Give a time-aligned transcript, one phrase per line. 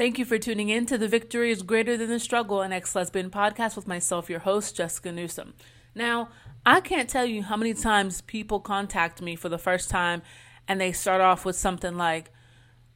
[0.00, 2.96] Thank you for tuning in to The Victory is Greater Than the Struggle, an ex
[2.96, 5.52] lesbian podcast with myself, your host, Jessica Newsom.
[5.94, 6.30] Now,
[6.64, 10.22] I can't tell you how many times people contact me for the first time
[10.66, 12.32] and they start off with something like,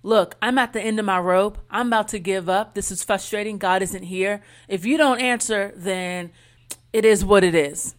[0.02, 1.58] Look, I'm at the end of my rope.
[1.68, 2.74] I'm about to give up.
[2.74, 3.58] This is frustrating.
[3.58, 4.40] God isn't here.
[4.66, 6.32] If you don't answer, then
[6.94, 7.96] it is what it is.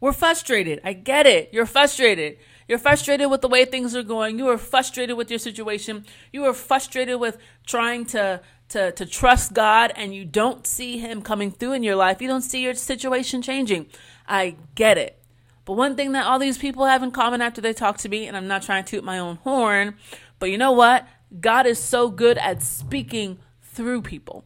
[0.00, 0.80] We're frustrated.
[0.82, 1.50] I get it.
[1.52, 2.38] You're frustrated.
[2.68, 4.38] You're frustrated with the way things are going.
[4.38, 6.04] You are frustrated with your situation.
[6.32, 8.40] You are frustrated with trying to
[8.70, 12.22] to to trust God and you don't see him coming through in your life.
[12.22, 13.86] You don't see your situation changing.
[14.26, 15.18] I get it.
[15.64, 18.26] But one thing that all these people have in common after they talk to me,
[18.26, 19.94] and I'm not trying to toot my own horn,
[20.38, 21.06] but you know what?
[21.40, 24.44] God is so good at speaking through people.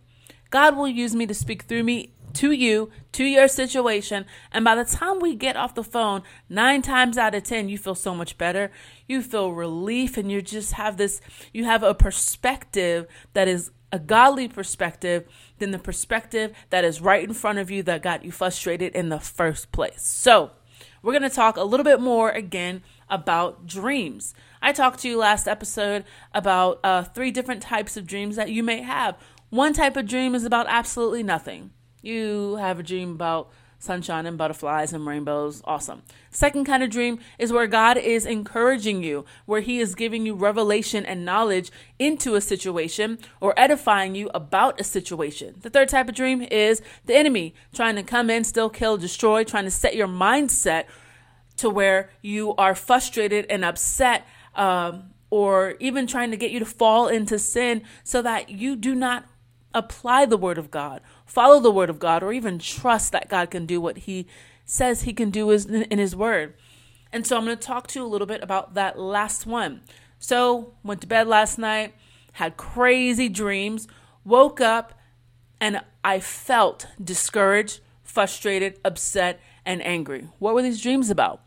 [0.50, 4.24] God will use me to speak through me to you, to your situation.
[4.52, 7.78] And by the time we get off the phone, nine times out of 10, you
[7.78, 8.70] feel so much better.
[9.06, 11.20] You feel relief and you just have this,
[11.52, 15.26] you have a perspective that is a godly perspective
[15.58, 19.08] than the perspective that is right in front of you that got you frustrated in
[19.08, 20.02] the first place.
[20.02, 20.50] So,
[21.02, 24.34] we're going to talk a little bit more again about dreams.
[24.60, 28.62] I talked to you last episode about uh, three different types of dreams that you
[28.62, 29.16] may have.
[29.50, 31.70] One type of dream is about absolutely nothing.
[32.02, 35.62] You have a dream about sunshine and butterflies and rainbows.
[35.64, 36.02] Awesome.
[36.30, 40.34] Second kind of dream is where God is encouraging you, where He is giving you
[40.34, 45.54] revelation and knowledge into a situation or edifying you about a situation.
[45.60, 49.44] The third type of dream is the enemy trying to come in, still kill, destroy,
[49.44, 50.84] trying to set your mindset
[51.56, 54.26] to where you are frustrated and upset.
[54.54, 58.94] Um, or even trying to get you to fall into sin so that you do
[58.94, 59.26] not
[59.74, 63.50] apply the word of God, follow the word of God, or even trust that God
[63.50, 64.26] can do what he
[64.64, 66.54] says he can do in his word.
[67.12, 69.82] And so I'm going to talk to you a little bit about that last one.
[70.18, 71.94] So, went to bed last night,
[72.32, 73.86] had crazy dreams,
[74.24, 74.98] woke up,
[75.60, 80.28] and I felt discouraged, frustrated, upset, and angry.
[80.38, 81.42] What were these dreams about?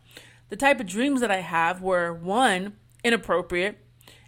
[0.49, 3.77] The type of dreams that I have were one, inappropriate,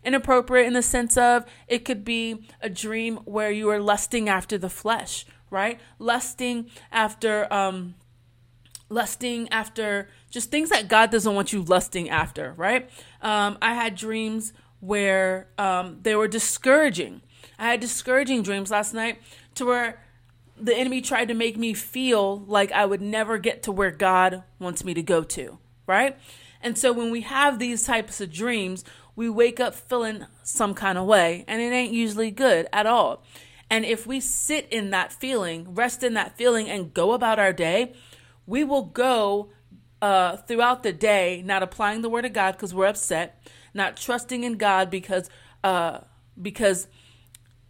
[0.03, 4.57] Inappropriate in the sense of it could be a dream where you are lusting after
[4.57, 5.79] the flesh, right?
[5.99, 7.95] Lusting after um
[8.89, 12.89] lusting after just things that God doesn't want you lusting after, right?
[13.21, 17.21] Um, I had dreams where um, they were discouraging.
[17.57, 19.21] I had discouraging dreams last night
[19.55, 20.03] to where
[20.59, 24.43] the enemy tried to make me feel like I would never get to where God
[24.59, 26.17] wants me to go to, right?
[26.61, 28.83] And so when we have these types of dreams,
[29.15, 33.23] we wake up feeling some kind of way, and it ain't usually good at all.
[33.69, 37.53] And if we sit in that feeling, rest in that feeling, and go about our
[37.53, 37.93] day,
[38.45, 39.51] we will go
[40.01, 43.41] uh, throughout the day not applying the word of God because we're upset,
[43.73, 45.29] not trusting in God because
[45.63, 45.99] uh,
[46.41, 46.87] because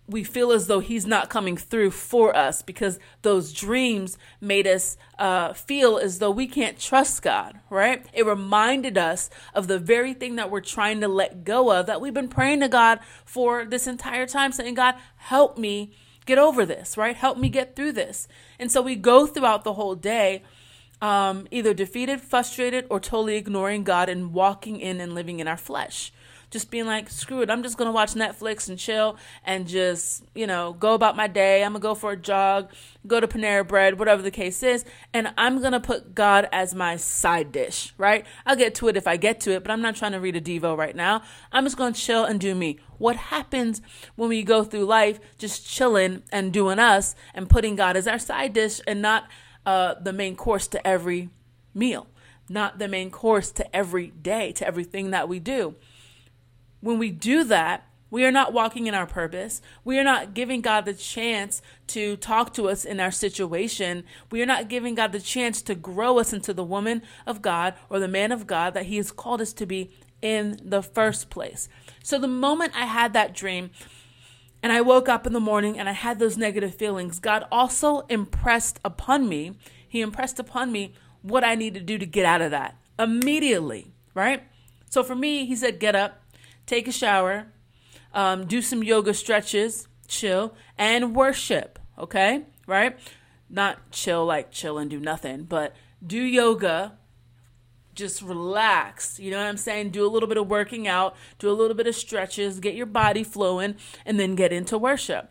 [0.07, 4.97] we feel as though he's not coming through for us because those dreams made us
[5.17, 8.05] uh, feel as though we can't trust God, right?
[8.13, 12.01] It reminded us of the very thing that we're trying to let go of that
[12.01, 15.93] we've been praying to God for this entire time, saying, God, help me
[16.25, 17.15] get over this, right?
[17.15, 18.27] Help me get through this.
[18.59, 20.43] And so we go throughout the whole day.
[21.01, 25.57] Um, either defeated, frustrated, or totally ignoring God and walking in and living in our
[25.57, 26.13] flesh
[26.53, 30.45] just being like, screw it, I'm just gonna watch Netflix and chill and just, you
[30.45, 31.63] know, go about my day.
[31.63, 32.69] I'm gonna go for a jog,
[33.07, 36.95] go to Panera Bread, whatever the case is, and I'm gonna put God as my
[36.95, 38.23] side dish, right?
[38.45, 40.35] I'll get to it if I get to it, but I'm not trying to read
[40.35, 41.23] a Devo right now.
[41.51, 42.77] I'm just gonna chill and do me.
[42.99, 43.81] What happens
[44.15, 48.19] when we go through life just chilling and doing us and putting God as our
[48.19, 49.27] side dish and not
[49.65, 51.29] uh, the main course to every
[51.73, 52.05] meal?
[52.47, 55.75] Not the main course to every day, to everything that we do.
[56.83, 59.61] When we do that, we are not walking in our purpose.
[59.85, 64.03] We are not giving God the chance to talk to us in our situation.
[64.29, 67.73] We are not giving God the chance to grow us into the woman of God
[67.89, 69.91] or the man of God that He has called us to be
[70.21, 71.69] in the first place.
[72.03, 73.71] So the moment I had that dream,
[74.61, 78.01] and I woke up in the morning and I had those negative feelings, God also
[78.09, 82.41] impressed upon me, He impressed upon me what I need to do to get out
[82.41, 84.43] of that immediately, right?
[84.89, 86.22] So for me, He said, Get up,
[86.65, 87.47] take a shower,
[88.13, 91.79] um, do some yoga stretches, chill, and worship.
[91.97, 92.97] Okay, right?
[93.49, 95.75] Not chill like chill and do nothing, but
[96.05, 96.97] do yoga.
[97.93, 99.19] Just relax.
[99.19, 99.91] You know what I'm saying?
[99.91, 102.87] Do a little bit of working out, do a little bit of stretches, get your
[102.87, 105.29] body flowing, and then get into worship.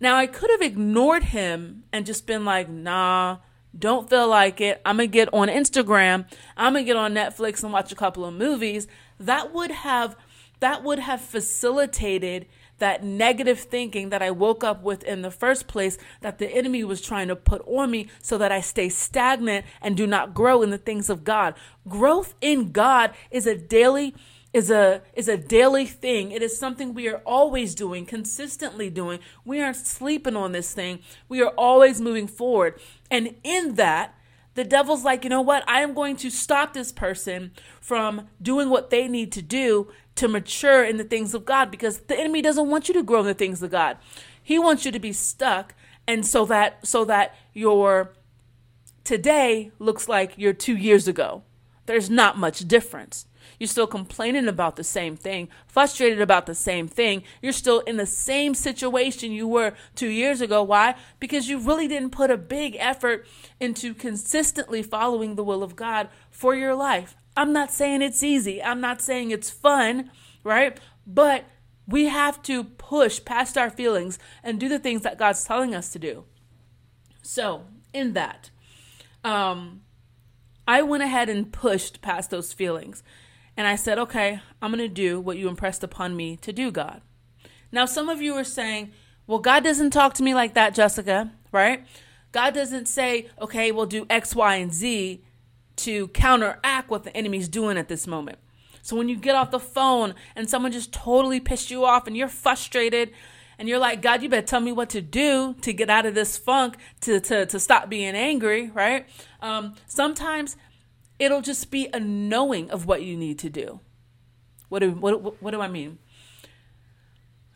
[0.00, 3.38] Now, I could have ignored him and just been like, nah,
[3.76, 4.80] don't feel like it.
[4.86, 6.26] I'm going to get on Instagram.
[6.56, 8.86] I'm going to get on Netflix and watch a couple of movies
[9.18, 10.16] that would have
[10.60, 12.46] that would have facilitated
[12.78, 16.84] that negative thinking that I woke up with in the first place that the enemy
[16.84, 20.62] was trying to put on me so that I stay stagnant and do not grow
[20.62, 21.54] in the things of God.
[21.88, 24.14] Growth in God is a daily
[24.52, 26.30] is a is a daily thing.
[26.30, 29.18] It is something we are always doing, consistently doing.
[29.44, 31.00] We aren't sleeping on this thing.
[31.28, 32.80] We are always moving forward.
[33.10, 34.14] And in that,
[34.58, 35.62] the devil's like, you know what?
[35.68, 40.26] I am going to stop this person from doing what they need to do to
[40.26, 43.26] mature in the things of God because the enemy doesn't want you to grow in
[43.26, 43.98] the things of God.
[44.42, 45.76] He wants you to be stuck
[46.08, 48.10] and so that so that your
[49.04, 51.44] today looks like your 2 years ago.
[51.86, 53.26] There's not much difference.
[53.58, 57.22] You're still complaining about the same thing, frustrated about the same thing.
[57.42, 60.62] You're still in the same situation you were two years ago.
[60.62, 60.94] Why?
[61.20, 63.26] Because you really didn't put a big effort
[63.60, 67.16] into consistently following the will of God for your life.
[67.36, 70.10] I'm not saying it's easy, I'm not saying it's fun,
[70.42, 70.78] right?
[71.06, 71.44] But
[71.86, 75.90] we have to push past our feelings and do the things that God's telling us
[75.92, 76.24] to do.
[77.22, 78.50] So, in that,
[79.24, 79.82] um,
[80.66, 83.02] I went ahead and pushed past those feelings.
[83.58, 86.70] And I said, okay, I'm going to do what you impressed upon me to do,
[86.70, 87.02] God.
[87.72, 88.92] Now, some of you are saying,
[89.26, 91.84] well, God doesn't talk to me like that, Jessica, right?
[92.30, 95.24] God doesn't say, okay, we'll do X, Y, and Z
[95.74, 98.38] to counteract what the enemy's doing at this moment.
[98.80, 102.16] So when you get off the phone and someone just totally pissed you off and
[102.16, 103.10] you're frustrated
[103.58, 106.14] and you're like, God, you better tell me what to do to get out of
[106.14, 109.08] this funk, to, to, to stop being angry, right?
[109.42, 110.56] Um, sometimes
[111.18, 113.80] It'll just be a knowing of what you need to do.
[114.68, 115.98] What do, what, what do I mean?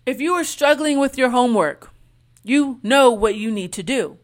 [0.04, 1.90] If you are struggling with your homework,
[2.42, 4.18] you know what you need to do.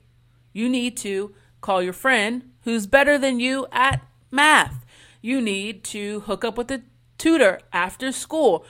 [0.53, 4.85] You need to call your friend who's better than you at math.
[5.23, 6.83] You need to hook up with a
[7.17, 8.65] tutor after school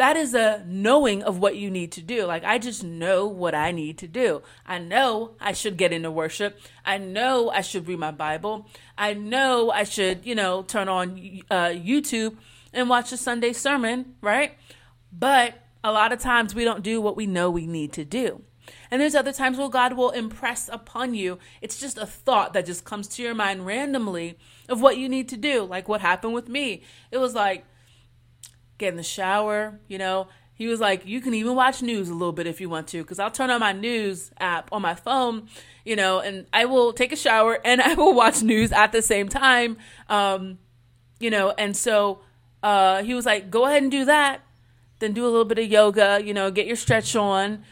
[0.00, 2.24] that is a knowing of what you need to do.
[2.24, 4.40] Like, I just know what I need to do.
[4.64, 6.58] I know I should get into worship.
[6.86, 8.66] I know I should read my Bible.
[8.96, 12.38] I know I should, you know, turn on uh, YouTube
[12.72, 14.54] and watch a Sunday sermon, right?
[15.12, 18.40] But a lot of times we don't do what we know we need to do.
[18.90, 21.38] And there's other times where God will impress upon you.
[21.60, 25.28] It's just a thought that just comes to your mind randomly of what you need
[25.28, 25.62] to do.
[25.64, 26.84] Like what happened with me.
[27.10, 27.66] It was like,
[28.80, 30.26] get in the shower, you know.
[30.54, 33.02] He was like, you can even watch news a little bit if you want to,
[33.02, 35.48] because I'll turn on my news app on my phone,
[35.86, 39.00] you know, and I will take a shower and I will watch news at the
[39.00, 39.78] same time,
[40.08, 40.58] um,
[41.18, 41.54] you know.
[41.56, 42.20] And so
[42.62, 44.42] uh, he was like, go ahead and do that,
[44.98, 47.64] then do a little bit of yoga, you know, get your stretch on,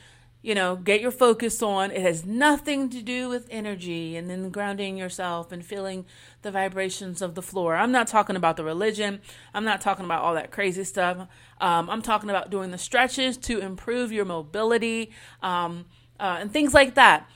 [0.48, 1.90] you know, get your focus on.
[1.90, 6.06] It has nothing to do with energy and then grounding yourself and feeling
[6.40, 7.76] the vibrations of the floor.
[7.76, 9.20] I'm not talking about the religion.
[9.52, 11.28] I'm not talking about all that crazy stuff.
[11.60, 15.10] Um, I'm talking about doing the stretches to improve your mobility
[15.42, 15.84] um,
[16.18, 17.28] uh, and things like that.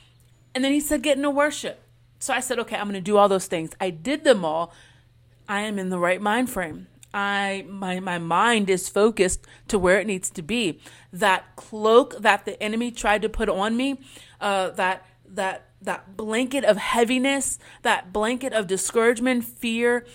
[0.54, 1.82] And then he said, get into worship.
[2.18, 3.72] So I said, okay, I'm going to do all those things.
[3.78, 4.72] I did them all.
[5.46, 6.86] I am in the right mind frame.
[7.14, 10.80] I my my mind is focused to where it needs to be.
[11.12, 14.00] That cloak that the enemy tried to put on me,
[14.40, 20.06] uh, that that that blanket of heaviness, that blanket of discouragement, fear,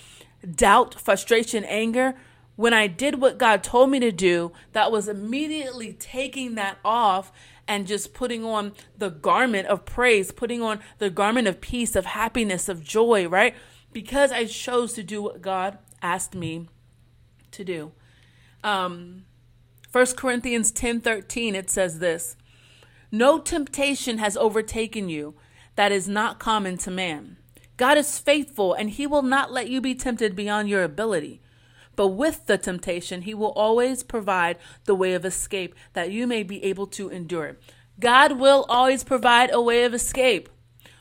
[0.55, 2.15] doubt, frustration, anger.
[2.55, 7.31] When I did what God told me to do, that was immediately taking that off
[7.67, 12.05] and just putting on the garment of praise, putting on the garment of peace, of
[12.05, 13.53] happiness, of joy, right?
[13.93, 16.69] Because I chose to do what God asked me
[17.57, 17.91] to do.
[18.63, 19.25] Um,
[19.91, 22.35] 1 Corinthians 10 13, it says this
[23.11, 25.35] No temptation has overtaken you
[25.75, 27.37] that is not common to man.
[27.77, 31.41] God is faithful, and he will not let you be tempted beyond your ability.
[31.95, 36.43] But with the temptation, he will always provide the way of escape that you may
[36.43, 37.61] be able to endure it.
[37.99, 40.49] God will always provide a way of escape,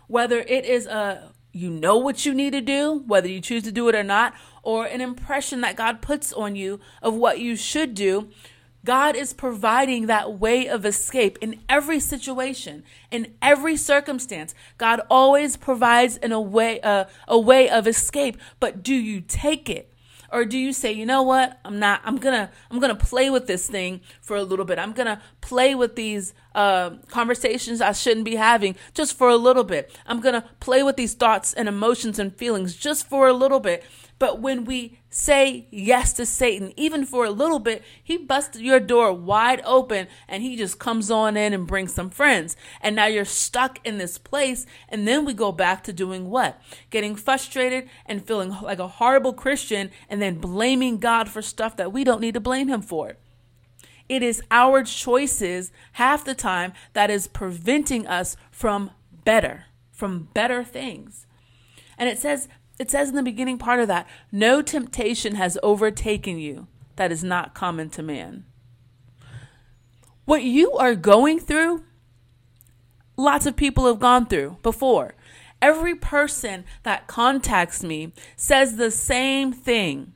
[0.07, 3.73] whether it is a you know what you need to do, whether you choose to
[3.73, 4.35] do it or not,
[4.67, 8.29] or an impression that God puts on you of what you should do,
[8.85, 12.83] God is providing that way of escape in every situation,
[13.13, 14.57] in every circumstance.
[14.77, 19.71] God always provides in a way uh, a way of escape, but do you take
[19.71, 19.93] it?
[20.33, 21.61] Or do you say, you know what?
[21.65, 22.01] I'm not.
[22.05, 22.51] I'm gonna.
[22.69, 24.81] I'm gonna play with this thing for a little bit.
[24.81, 29.63] I'm gonna play with these uh, conversations I shouldn't be having just for a little
[29.63, 29.97] bit.
[30.07, 33.85] I'm gonna play with these thoughts and emotions and feelings just for a little bit
[34.19, 38.81] But when we say yes to Satan, even for a little bit, he busts your
[38.81, 42.57] door wide open and he just comes on in and brings some friends.
[42.81, 44.65] And now you're stuck in this place.
[44.89, 46.61] And then we go back to doing what?
[46.89, 51.93] Getting frustrated and feeling like a horrible Christian and then blaming God for stuff that
[51.93, 53.17] we don't need to blame him for.
[54.09, 58.93] It is our choices half the time that is preventing us from
[59.25, 61.27] better, from better things.
[61.99, 66.39] And it says it says in the beginning part of that, no temptation has overtaken
[66.39, 66.67] you
[66.97, 68.45] that is not common to man.
[70.25, 71.85] What you are going through,
[73.17, 75.15] lots of people have gone through before.
[75.63, 80.13] Every person that contacts me says the same thing.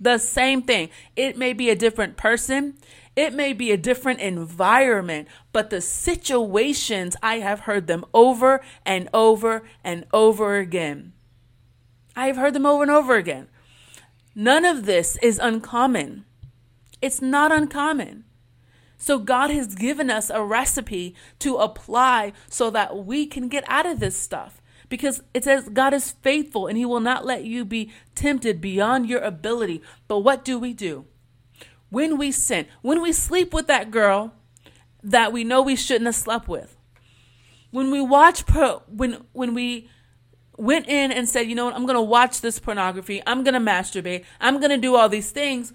[0.00, 0.90] The same thing.
[1.14, 2.78] It may be a different person,
[3.14, 9.08] it may be a different environment, but the situations, I have heard them over and
[9.12, 11.12] over and over again.
[12.18, 13.48] I have heard them over and over again.
[14.34, 16.24] None of this is uncommon.
[17.00, 18.24] It's not uncommon.
[18.96, 23.86] So, God has given us a recipe to apply so that we can get out
[23.86, 24.60] of this stuff.
[24.88, 29.08] Because it says God is faithful and He will not let you be tempted beyond
[29.08, 29.82] your ability.
[30.08, 31.06] But what do we do?
[31.90, 34.32] when we sin, when we sleep with that girl
[35.02, 36.76] that we know we shouldn't have slept with,
[37.70, 39.88] when we watch, pro, when when we
[40.58, 43.54] went in and said, you know what, I'm going to watch this pornography, I'm going
[43.54, 45.72] to masturbate, I'm going to do all these things.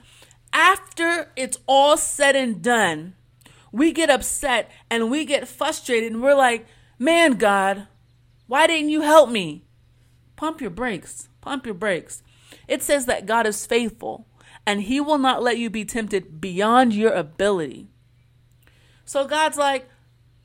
[0.51, 3.15] After it's all said and done,
[3.71, 6.67] we get upset and we get frustrated and we're like,
[6.99, 7.87] man, God,
[8.45, 9.65] why didn't you help me?
[10.35, 11.29] Pump your brakes.
[11.41, 12.21] Pump your brakes.
[12.67, 14.27] It says that God is faithful
[14.65, 17.87] and he will not let you be tempted beyond your ability.
[19.05, 19.89] So God's like,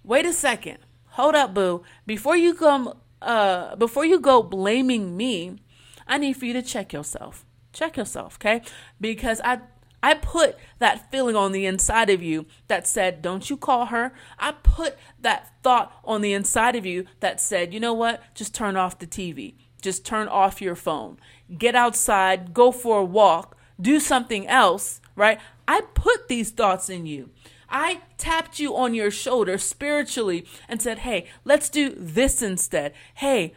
[0.03, 0.79] wait a second.
[1.11, 1.83] Hold up, boo.
[2.07, 5.59] Before you come uh before you go blaming me,
[6.07, 7.45] I need for you to check yourself.
[7.73, 8.63] Check yourself, okay?
[9.01, 9.61] Because I
[10.03, 14.13] I put that feeling on the inside of you that said, Don't you call her.
[14.39, 18.23] I put that thought on the inside of you that said, You know what?
[18.35, 19.55] Just turn off the TV.
[19.83, 21.19] Just turn off your phone.
[21.57, 25.41] Get outside, go for a walk, do something else, right?
[25.67, 27.31] I put these thoughts in you.
[27.71, 32.93] I tapped you on your shoulder spiritually and said, hey, let's do this instead.
[33.15, 33.55] Hey,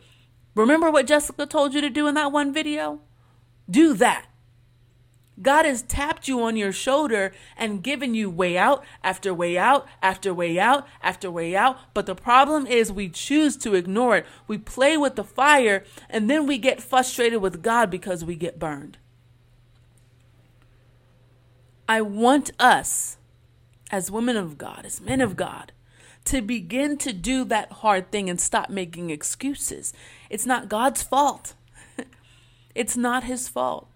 [0.55, 3.01] remember what Jessica told you to do in that one video?
[3.69, 4.27] Do that.
[5.41, 9.87] God has tapped you on your shoulder and given you way out after way out
[10.01, 11.77] after way out after way out.
[11.93, 14.25] But the problem is we choose to ignore it.
[14.47, 18.59] We play with the fire and then we get frustrated with God because we get
[18.59, 18.97] burned.
[21.87, 23.17] I want us,
[23.91, 25.71] as women of God, as men of God,
[26.25, 29.93] to begin to do that hard thing and stop making excuses.
[30.29, 31.53] It's not God's fault.
[32.75, 33.87] it's not His fault.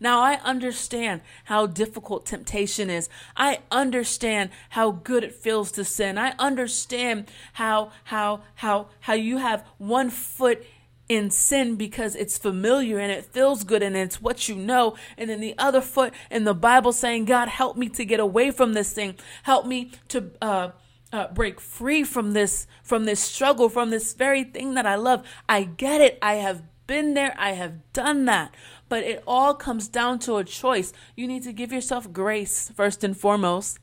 [0.00, 3.08] Now, I understand how difficult temptation is.
[3.36, 6.18] I understand how good it feels to sin.
[6.18, 10.64] I understand how, how, how, how you have one foot
[11.08, 14.96] in sin because it's familiar and it feels good and it's what you know.
[15.18, 18.50] And then the other foot in the Bible saying, God, help me to get away
[18.50, 19.16] from this thing.
[19.42, 20.70] Help me to, uh,
[21.12, 25.24] uh, break free from this from this struggle from this very thing that i love.
[25.48, 26.18] I get it.
[26.20, 27.36] I have been there.
[27.38, 28.52] I have done that.
[28.88, 30.92] But it all comes down to a choice.
[31.14, 33.78] You need to give yourself grace first and foremost.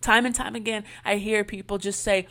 [0.00, 2.26] Time and time again i hear people just say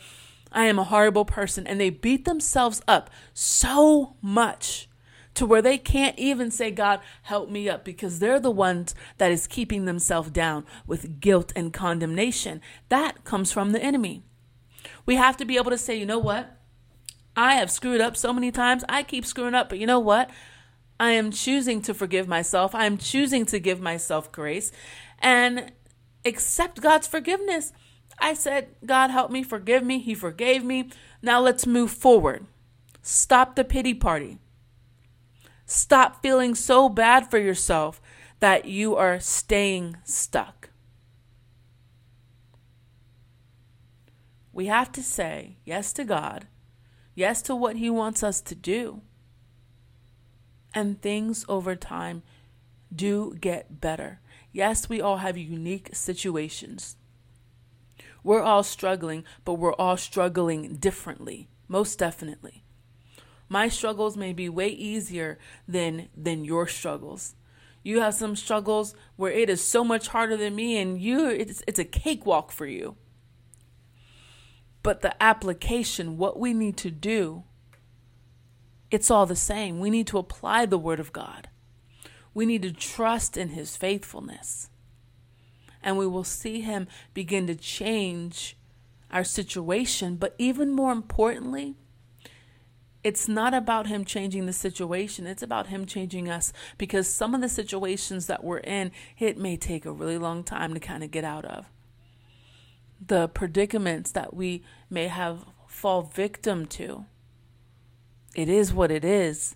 [0.54, 1.66] I am a horrible person.
[1.66, 4.88] And they beat themselves up so much
[5.34, 9.32] to where they can't even say, God, help me up, because they're the ones that
[9.32, 12.60] is keeping themselves down with guilt and condemnation.
[12.88, 14.22] That comes from the enemy.
[15.04, 16.56] We have to be able to say, you know what?
[17.36, 18.84] I have screwed up so many times.
[18.88, 20.30] I keep screwing up, but you know what?
[21.00, 22.72] I am choosing to forgive myself.
[22.72, 24.70] I am choosing to give myself grace
[25.18, 25.72] and
[26.24, 27.72] accept God's forgiveness.
[28.18, 29.98] I said, God help me, forgive me.
[29.98, 30.90] He forgave me.
[31.22, 32.46] Now let's move forward.
[33.02, 34.38] Stop the pity party.
[35.66, 38.00] Stop feeling so bad for yourself
[38.40, 40.70] that you are staying stuck.
[44.52, 46.46] We have to say yes to God,
[47.14, 49.02] yes to what He wants us to do.
[50.72, 52.22] And things over time
[52.94, 54.20] do get better.
[54.52, 56.96] Yes, we all have unique situations.
[58.24, 62.64] We're all struggling, but we're all struggling differently, most definitely.
[63.48, 65.38] My struggles may be way easier
[65.68, 67.36] than than your struggles.
[67.82, 71.62] You have some struggles where it is so much harder than me and you it's
[71.68, 72.96] it's a cakewalk for you.
[74.82, 77.44] But the application, what we need to do,
[78.90, 79.80] it's all the same.
[79.80, 81.48] We need to apply the word of God.
[82.32, 84.70] We need to trust in his faithfulness.
[85.84, 88.56] And we will see him begin to change
[89.12, 90.16] our situation.
[90.16, 91.76] But even more importantly,
[93.04, 95.26] it's not about him changing the situation.
[95.26, 99.58] It's about him changing us because some of the situations that we're in, it may
[99.58, 101.66] take a really long time to kind of get out of.
[103.06, 107.04] The predicaments that we may have fall victim to.
[108.34, 109.54] It is what it is.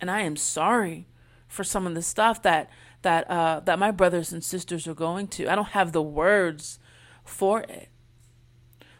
[0.00, 1.08] And I am sorry
[1.48, 2.70] for some of the stuff that
[3.04, 5.48] that uh, that my brothers and sisters are going to.
[5.48, 6.80] I don't have the words
[7.24, 7.88] for it.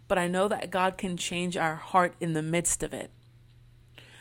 [0.07, 3.11] But I know that God can change our heart in the midst of it.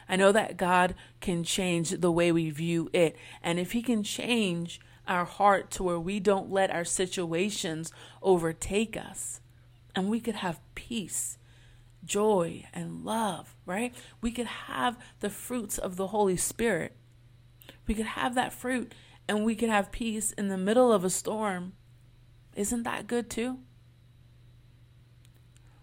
[0.07, 3.15] I know that God can change the way we view it.
[3.41, 8.95] And if He can change our heart to where we don't let our situations overtake
[8.95, 9.41] us,
[9.95, 11.37] and we could have peace,
[12.05, 13.93] joy, and love, right?
[14.21, 16.95] We could have the fruits of the Holy Spirit.
[17.85, 18.93] We could have that fruit
[19.27, 21.73] and we can have peace in the middle of a storm.
[22.55, 23.59] Isn't that good too?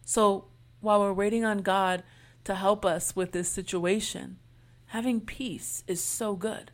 [0.05, 0.47] So
[0.81, 2.03] while we're waiting on God,
[2.45, 4.39] to help us with this situation.
[4.87, 6.71] Having peace is so good.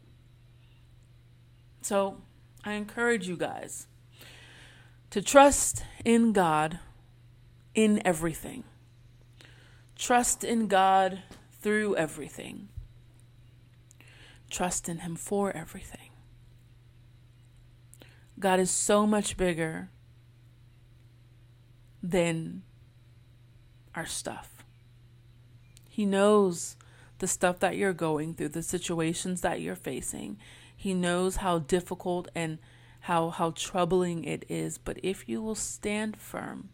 [1.82, 2.22] So
[2.64, 3.86] I encourage you guys
[5.10, 6.78] to trust in God
[7.74, 8.64] in everything.
[9.96, 11.22] Trust in God
[11.60, 12.68] through everything.
[14.50, 16.05] Trust in Him for everything.
[18.38, 19.90] God is so much bigger
[22.02, 22.62] than
[23.94, 24.64] our stuff.
[25.88, 26.76] He knows
[27.18, 30.38] the stuff that you're going through, the situations that you're facing.
[30.76, 32.58] He knows how difficult and
[33.00, 36.70] how how troubling it is, but if you will stand firm,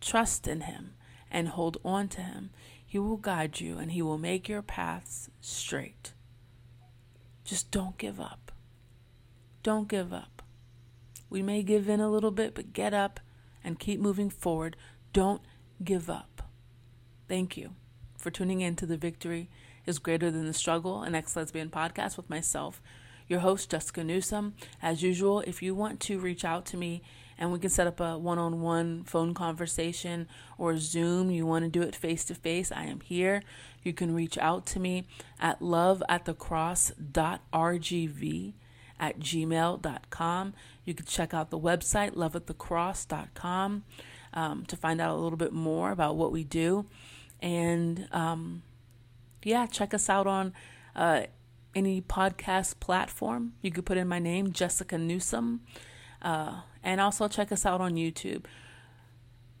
[0.00, 0.94] trust in him
[1.30, 2.50] and hold on to him,
[2.84, 6.12] he will guide you and he will make your paths straight.
[7.44, 8.52] Just don't give up.
[9.62, 10.39] Don't give up.
[11.30, 13.20] We may give in a little bit, but get up
[13.62, 14.76] and keep moving forward.
[15.12, 15.40] Don't
[15.82, 16.42] give up.
[17.28, 17.70] Thank you
[18.18, 19.48] for tuning in to the Victory
[19.86, 22.82] is Greater Than the Struggle, an ex lesbian podcast with myself,
[23.28, 24.54] your host, Jessica Newsom.
[24.82, 27.02] As usual, if you want to reach out to me
[27.38, 31.64] and we can set up a one on one phone conversation or Zoom, you want
[31.64, 33.42] to do it face to face, I am here.
[33.82, 35.06] You can reach out to me
[35.40, 38.52] at loveatthecross.rgv
[39.00, 40.54] at gmail.com.
[40.84, 43.84] You can check out the website, loveatthecross.com,
[44.34, 46.86] um, to find out a little bit more about what we do.
[47.40, 48.62] And um,
[49.42, 50.52] yeah, check us out on
[50.94, 51.22] uh,
[51.74, 53.54] any podcast platform.
[53.62, 55.62] You could put in my name, Jessica Newsom.
[56.22, 58.44] Uh, and also check us out on YouTube.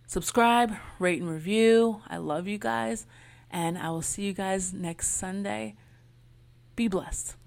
[0.06, 2.02] Subscribe, rate, and review.
[2.08, 3.06] I love you guys.
[3.50, 5.76] And I will see you guys next Sunday.
[6.76, 7.39] Be blessed.